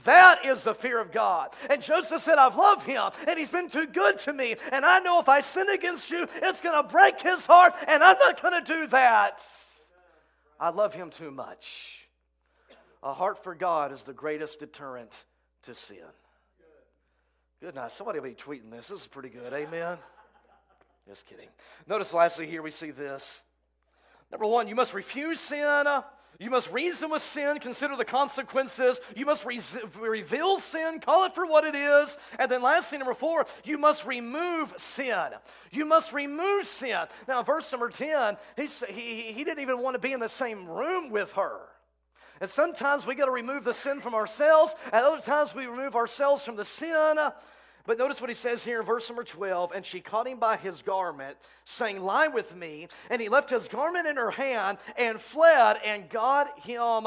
[0.04, 1.54] That is the fear of God.
[1.70, 4.56] And Joseph said, I've loved him, and he's been too good to me.
[4.72, 8.02] And I know if I sin against you, it's going to break his heart, and
[8.02, 9.44] I'm not going to do that.
[10.58, 12.05] I love him too much.
[13.06, 15.26] A heart for God is the greatest deterrent
[15.62, 15.98] to sin.
[17.60, 17.92] Good night.
[17.92, 18.88] Somebody will be tweeting this.
[18.88, 19.52] This is pretty good.
[19.52, 19.96] Amen.
[21.08, 21.46] Just kidding.
[21.86, 23.42] Notice lastly here we see this.
[24.32, 25.86] Number one, you must refuse sin.
[26.40, 29.00] You must reason with sin, consider the consequences.
[29.14, 29.60] You must re-
[30.00, 32.18] reveal sin, call it for what it is.
[32.40, 35.28] And then, lastly, number four, you must remove sin.
[35.70, 37.06] You must remove sin.
[37.28, 40.66] Now, verse number 10, he, he, he didn't even want to be in the same
[40.66, 41.60] room with her.
[42.40, 45.96] And sometimes we got to remove the sin from ourselves, and other times we remove
[45.96, 47.16] ourselves from the sin.
[47.86, 49.72] But notice what he says here in verse number 12.
[49.72, 52.88] And she caught him by his garment, saying, Lie with me.
[53.10, 57.06] And he left his garment in her hand and fled and got him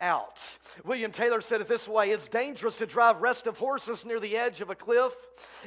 [0.00, 0.58] out.
[0.84, 4.60] William Taylor said it this way It's dangerous to drive restive horses near the edge
[4.60, 5.14] of a cliff.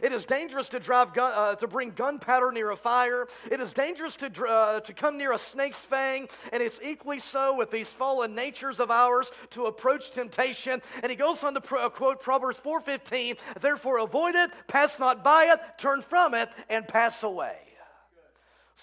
[0.01, 3.27] It is dangerous to, drive gun, uh, to bring gunpowder near a fire.
[3.51, 6.27] It is dangerous to, uh, to come near a snake's fang.
[6.51, 10.81] And it's equally so with these fallen natures of ours to approach temptation.
[11.01, 15.23] And he goes on to pro- uh, quote Proverbs 4.15 Therefore avoid it, pass not
[15.23, 17.68] by it, turn from it, and pass away.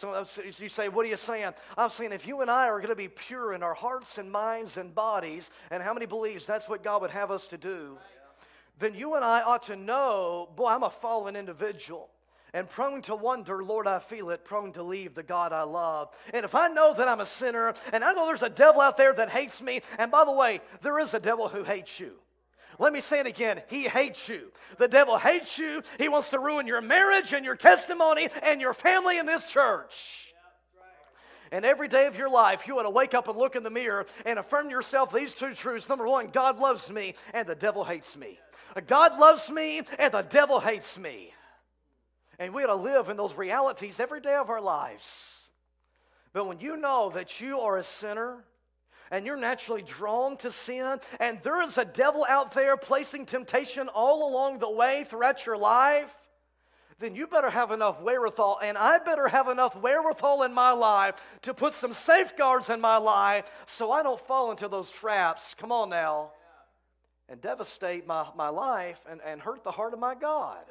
[0.03, 1.53] Uh, so you say, what are you saying?
[1.77, 4.31] I'm saying if you and I are going to be pure in our hearts and
[4.31, 7.97] minds and bodies, and how many believes that's what God would have us to do,
[8.79, 12.11] then you and I ought to know, boy, I'm a fallen individual
[12.53, 16.09] and prone to wonder, Lord, I feel it, prone to leave the God I love.
[16.33, 18.97] And if I know that I'm a sinner, and I know there's a devil out
[18.97, 22.13] there that hates me, and by the way, there is a devil who hates you.
[22.79, 23.63] Let me say it again.
[23.69, 24.53] He hates you.
[24.79, 25.83] The devil hates you.
[25.99, 30.27] He wants to ruin your marriage and your testimony and your family in this church.
[31.53, 33.71] And every day of your life, you ought to wake up and look in the
[33.71, 35.89] mirror and affirm yourself these two truths.
[35.89, 38.39] Number one, God loves me and the devil hates me.
[38.87, 41.33] God loves me and the devil hates me.
[42.39, 45.49] And we ought to live in those realities every day of our lives.
[46.35, 48.45] But when you know that you are a sinner,
[49.11, 53.89] and you're naturally drawn to sin, and there is a devil out there placing temptation
[53.89, 56.15] all along the way throughout your life,
[56.99, 61.23] then you better have enough wherewithal, and I better have enough wherewithal in my life
[61.43, 65.55] to put some safeguards in my life so I don't fall into those traps.
[65.59, 66.31] Come on now.
[67.29, 70.65] And devastate my, my life and, and hurt the heart of my God.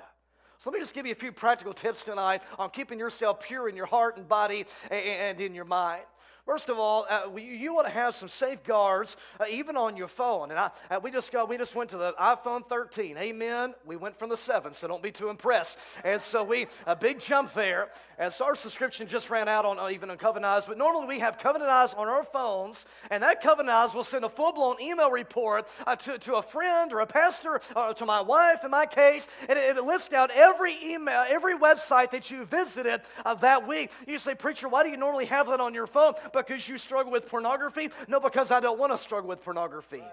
[0.58, 3.70] So let me just give you a few practical tips tonight on keeping yourself pure
[3.70, 6.04] in your heart and body and in your mind.
[6.46, 10.52] First of all, uh, you, want to have some safeguards uh, even on your phone.
[10.52, 13.18] And I, uh, we just got, we just went to the iPhone 13.
[13.18, 13.74] Amen.
[13.84, 15.80] We went from the 7, so don't be too impressed.
[16.04, 17.90] And so we a big jump there.
[18.20, 20.68] And so our subscription just ran out on even on Covenant Eyes.
[20.68, 24.24] But normally we have Covenant Eyes on our phones, and that Covenant Eyes will send
[24.24, 28.06] a full blown email report uh, to, to a friend or a pastor or to
[28.06, 32.30] my wife in my case, and it, it lists out every email, every website that
[32.30, 33.92] you visited uh, that week.
[34.08, 36.14] You say, preacher, why do you normally have that on your phone?
[36.36, 37.90] Because you struggle with pornography?
[38.08, 40.04] No, because I don't want to struggle with pornography.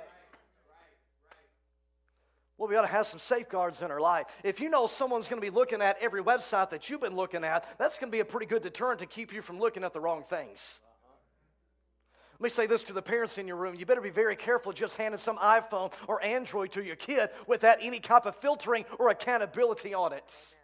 [2.58, 4.26] Well, we ought to have some safeguards in our life.
[4.44, 7.42] If you know someone's going to be looking at every website that you've been looking
[7.42, 9.92] at, that's going to be a pretty good deterrent to keep you from looking at
[9.92, 10.78] the wrong things.
[10.84, 11.14] Uh-huh.
[12.38, 13.74] Let me say this to the parents in your room.
[13.74, 17.78] You better be very careful just handing some iPhone or Android to your kid without
[17.80, 20.54] any type of filtering or accountability on it.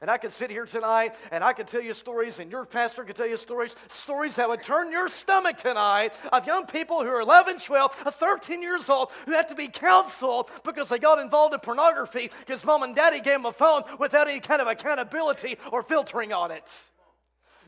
[0.00, 3.04] And I could sit here tonight and I could tell you stories, and your pastor
[3.04, 7.08] could tell you stories, stories that would turn your stomach tonight of young people who
[7.08, 11.18] are 11, 12, uh, 13 years old who have to be counseled because they got
[11.18, 14.68] involved in pornography because mom and daddy gave them a phone without any kind of
[14.68, 16.64] accountability or filtering on it.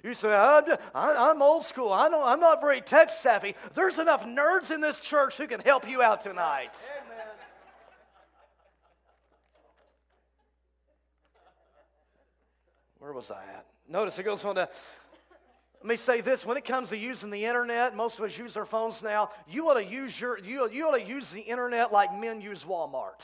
[0.04, 1.90] You say, I'm, I'm old school.
[1.90, 3.54] I don't, I'm not very tech savvy.
[3.74, 6.76] There's enough nerds in this church who can help you out tonight.
[13.04, 13.66] Where was I at?
[13.86, 14.66] Notice it goes on to.
[15.82, 18.56] Let me say this: when it comes to using the internet, most of us use
[18.56, 19.28] our phones now.
[19.46, 22.64] You ought to use your you, you ought to use the internet like men use
[22.64, 23.20] Walmart.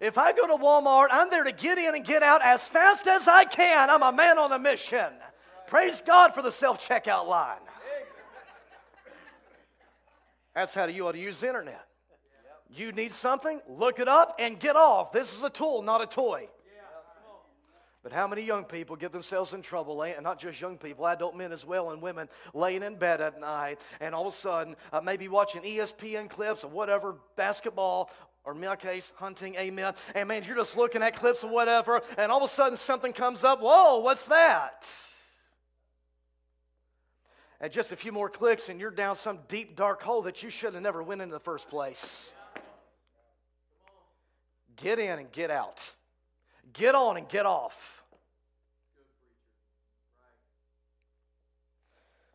[0.00, 3.06] If I go to Walmart, I'm there to get in and get out as fast
[3.06, 3.88] as I can.
[3.88, 5.08] I'm a man on a mission.
[5.66, 7.56] Praise God for the self checkout line.
[10.54, 11.86] That's how you ought to use the internet.
[12.68, 15.10] You need something, look it up and get off.
[15.10, 16.48] This is a tool, not a toy.
[18.02, 21.36] But how many young people get themselves in trouble, and not just young people, adult
[21.36, 24.76] men as well, and women laying in bed at night, and all of a sudden,
[24.92, 28.10] uh, maybe watching ESPN clips or whatever, basketball,
[28.44, 29.94] or in my case, hunting, amen.
[30.14, 33.12] And man, you're just looking at clips of whatever, and all of a sudden something
[33.12, 33.60] comes up.
[33.60, 34.88] Whoa, what's that?
[37.60, 40.50] And just a few more clicks, and you're down some deep, dark hole that you
[40.50, 42.32] should have never went in the first place.
[44.76, 45.92] Get in and get out.
[46.72, 48.02] Get on and get off.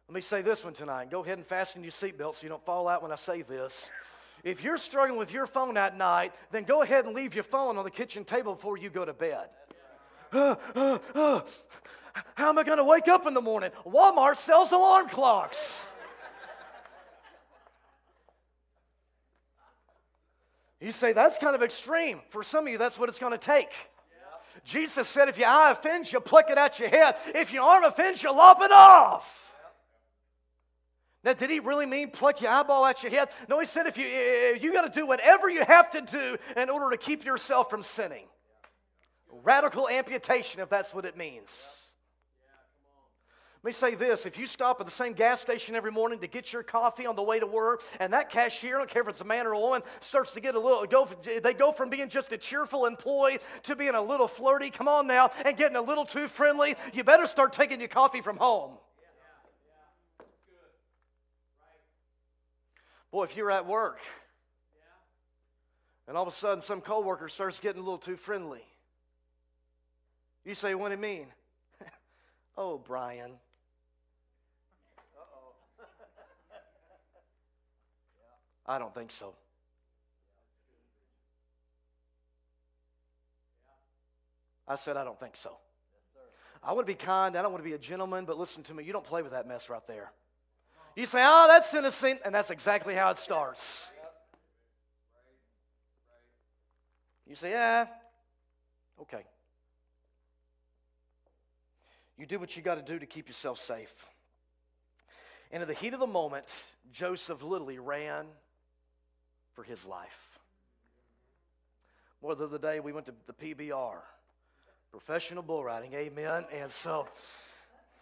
[0.07, 1.09] Let me say this one tonight.
[1.09, 3.89] Go ahead and fasten your seatbelt so you don't fall out when I say this.
[4.43, 7.77] If you're struggling with your phone at night, then go ahead and leave your phone
[7.77, 9.47] on the kitchen table before you go to bed.
[10.31, 11.41] Uh, uh, uh.
[12.35, 13.71] How am I going to wake up in the morning?
[13.85, 15.91] Walmart sells alarm clocks.
[20.79, 22.19] You say that's kind of extreme.
[22.29, 23.69] For some of you, that's what it's going to take.
[24.63, 27.15] Jesus said, if your eye offends you, pluck it out your head.
[27.35, 29.43] If your arm offends you, lop it off.
[31.23, 33.29] Now, did he really mean pluck your eyeball out your head?
[33.47, 36.37] No, he said if you eh, you got to do whatever you have to do
[36.57, 38.25] in order to keep yourself from sinning.
[39.43, 41.82] Radical amputation, if that's what it means.
[43.63, 46.27] Let me say this if you stop at the same gas station every morning to
[46.27, 49.07] get your coffee on the way to work, and that cashier, I don't care if
[49.07, 51.07] it's a man or a woman, starts to get a little, go,
[51.41, 55.07] they go from being just a cheerful employee to being a little flirty, come on
[55.07, 58.73] now, and getting a little too friendly, you better start taking your coffee from home.
[63.11, 63.99] Boy, if you're at work
[66.05, 68.63] and all of a sudden some coworker starts getting a little too friendly,
[70.43, 71.27] you say, What do you mean?
[72.57, 73.31] oh, Brian.
[78.65, 79.35] I don't think so.
[84.67, 85.57] I said, I don't think so.
[86.63, 87.35] I want to be kind.
[87.35, 88.83] I don't want to be a gentleman, but listen to me.
[88.85, 90.11] You don't play with that mess right there.
[90.95, 93.91] You say, oh, that's innocent, and that's exactly how it starts.
[97.27, 97.87] You say, yeah,
[99.01, 99.25] okay.
[102.17, 103.93] You do what you got to do to keep yourself safe.
[105.51, 106.45] And in the heat of the moment,
[106.91, 108.27] Joseph literally ran
[109.53, 110.39] for his life.
[112.21, 113.97] More the day we went to the PBR,
[114.91, 116.45] professional bull riding, amen.
[116.53, 117.07] And so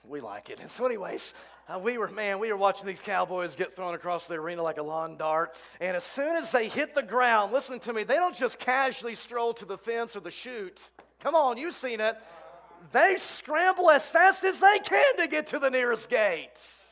[0.07, 0.59] we like it.
[0.59, 1.33] And so, anyways,
[1.67, 4.77] uh, we were, man, we were watching these cowboys get thrown across the arena like
[4.77, 5.55] a lawn dart.
[5.79, 9.15] And as soon as they hit the ground, listen to me, they don't just casually
[9.15, 10.89] stroll to the fence or the chute.
[11.19, 12.15] Come on, you've seen it.
[12.91, 16.90] They scramble as fast as they can to get to the nearest gates.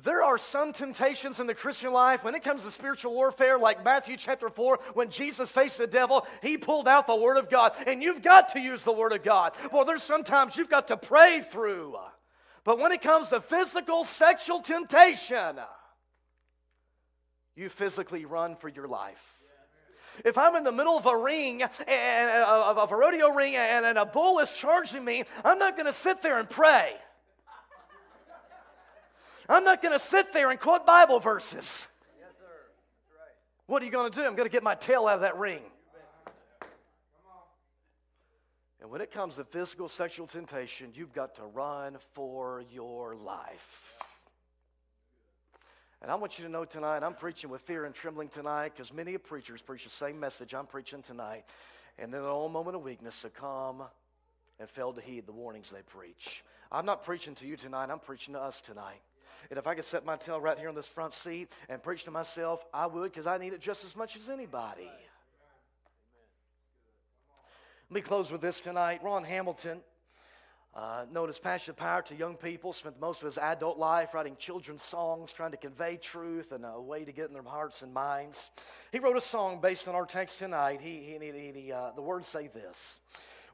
[0.00, 3.84] There are some temptations in the Christian life when it comes to spiritual warfare, like
[3.84, 7.74] Matthew chapter 4, when Jesus faced the devil, he pulled out the Word of God.
[7.86, 9.52] And you've got to use the Word of God.
[9.70, 11.96] Well, there's sometimes you've got to pray through.
[12.64, 15.58] But when it comes to physical sexual temptation,
[17.54, 19.22] you physically run for your life.
[20.24, 23.84] If I'm in the middle of a ring, and, uh, of a rodeo ring, and,
[23.84, 26.94] and a bull is charging me, I'm not going to sit there and pray.
[29.52, 31.86] I'm not going to sit there and quote Bible verses.
[32.18, 32.46] Yes, sir.
[33.18, 33.34] Right.
[33.66, 34.26] What are you going to do?
[34.26, 35.60] I'm going to get my tail out of that ring.
[38.80, 43.94] And when it comes to physical sexual temptation, you've got to run for your life.
[46.00, 48.92] And I want you to know tonight, I'm preaching with fear and trembling tonight because
[48.92, 51.44] many of preachers preach the same message I'm preaching tonight.
[51.98, 53.82] And in their own moment of weakness, succumb
[54.58, 56.42] and fail to heed the warnings they preach.
[56.72, 59.00] I'm not preaching to you tonight, I'm preaching to us tonight.
[59.50, 62.04] And if I could set my tail right here on this front seat and preach
[62.04, 64.90] to myself, I would because I need it just as much as anybody.
[67.90, 69.02] Let me close with this tonight.
[69.04, 69.80] Ron Hamilton,
[70.74, 74.14] uh, known as Patch the Pirate to young people, spent most of his adult life
[74.14, 77.82] writing children's songs, trying to convey truth and a way to get in their hearts
[77.82, 78.50] and minds.
[78.92, 80.80] He wrote a song based on our text tonight.
[80.80, 82.96] He, he, he, he uh, the words say this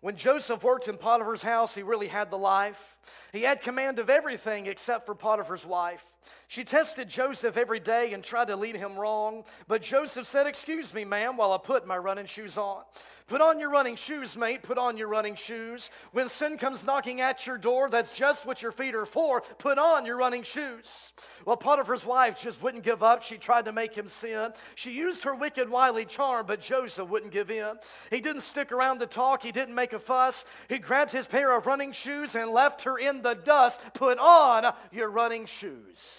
[0.01, 2.97] when Joseph worked in Potiphar's house, he really had the life.
[3.33, 6.05] He had command of everything except for Potiphar's wife.
[6.51, 9.45] She tested Joseph every day and tried to lead him wrong.
[9.67, 12.85] But Joseph said, Excuse me, ma'am, while I put my running shoes on.
[13.29, 14.63] Put on your running shoes, mate.
[14.63, 15.91] Put on your running shoes.
[16.13, 19.43] When sin comes knocking at your door, that's just what your feet are for.
[19.43, 21.13] Put on your running shoes.
[21.45, 23.23] Well, Potiphar's wife just wouldn't give up.
[23.23, 24.53] She tried to make him sin.
[24.77, 27.75] She used her wicked, wily charm, but Joseph wouldn't give in.
[28.09, 29.43] He didn't stick around to talk.
[29.43, 30.47] He didn't make a fuss.
[30.71, 33.83] He grabbed his pair of running shoes and left her in the dust.
[33.93, 36.18] Put on your running shoes.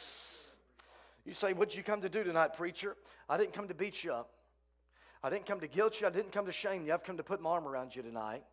[1.26, 2.96] You say, What'd you come to do tonight, preacher?
[3.28, 4.32] I didn't come to beat you up.
[5.22, 6.08] I didn't come to guilt you.
[6.08, 6.94] I didn't come to shame you.
[6.94, 8.44] I've come to put my arm around you tonight.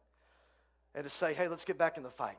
[0.95, 2.39] and to say, hey, let's get back in the fight.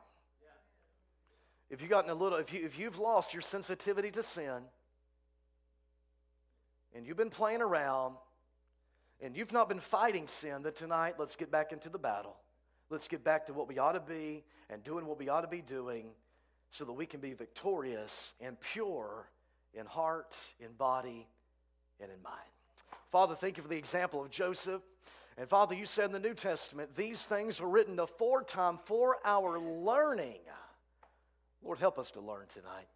[1.70, 4.62] If you've gotten a little, if, you, if you've lost your sensitivity to sin,
[6.94, 8.16] and you've been playing around,
[9.20, 12.36] and you've not been fighting sin, that tonight let's get back into the battle.
[12.90, 15.48] Let's get back to what we ought to be and doing what we ought to
[15.48, 16.06] be doing
[16.70, 19.28] so that we can be victorious and pure
[19.74, 21.26] in heart, in body,
[22.00, 22.36] and in mind.
[23.10, 24.82] Father, thank you for the example of Joseph.
[25.36, 29.58] And Father, you said in the New Testament, these things were written aforetime for our
[29.58, 30.40] learning.
[31.62, 32.88] Lord, help us to learn tonight.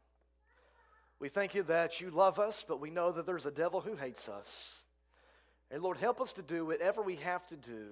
[1.18, 3.95] We thank you that you love us, but we know that there's a devil who
[3.95, 4.83] hates us.
[5.70, 7.87] And Lord, help us to do whatever we have to do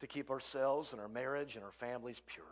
[0.00, 2.44] to keep ourselves and our marriage and our families pure.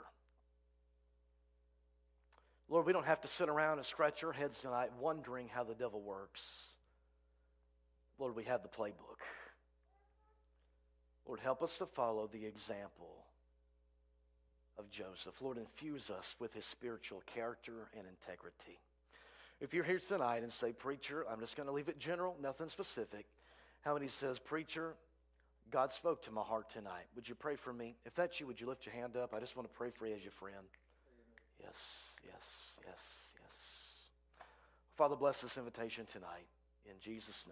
[2.73, 5.75] Lord, we don't have to sit around and scratch our heads tonight wondering how the
[5.75, 6.63] devil works.
[8.19, 9.21] Lord, we have the playbook.
[11.27, 13.27] Lord, help us to follow the example
[14.79, 15.35] of Joseph.
[15.43, 18.79] Lord, infuse us with his spiritual character and integrity.
[19.61, 22.71] If you're here tonight and say, Preacher, I'm just going to leave it general, nothing
[22.71, 23.27] specific.
[23.83, 24.95] How many says, Preacher,
[25.71, 27.05] God spoke to my heart tonight.
[27.17, 27.97] Would you pray for me?
[28.07, 29.35] If that's you, would you lift your hand up?
[29.35, 30.67] I just want to pray for you as your friend.
[31.63, 31.75] Yes,
[32.27, 32.43] yes,
[32.87, 32.99] yes,
[33.35, 33.57] yes.
[34.97, 36.47] Father, bless this invitation tonight
[36.87, 37.51] in Jesus' name.